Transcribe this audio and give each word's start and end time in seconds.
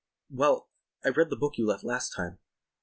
"Well, 0.31 0.67
I 1.05 1.09
read 1.09 1.29
the 1.29 1.35
book 1.35 1.59
you 1.59 1.67
left 1.67 1.83
last 1.83 2.11
time." 2.15 2.39